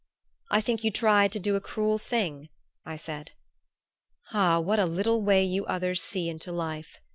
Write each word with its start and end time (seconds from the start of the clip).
"I 0.49 0.61
think 0.61 0.83
you 0.83 0.89
tried 0.89 1.31
to 1.33 1.39
do 1.39 1.55
a 1.55 1.61
cruel 1.61 1.99
thing," 1.99 2.49
I 2.83 2.95
said. 2.97 3.33
"Ah 4.31 4.59
what 4.59 4.79
a 4.79 4.87
little 4.87 5.21
way 5.21 5.43
you 5.45 5.63
others 5.67 6.01
see 6.01 6.27
into 6.27 6.51
life!" 6.51 6.97